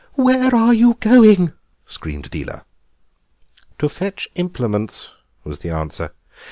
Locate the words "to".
3.77-3.87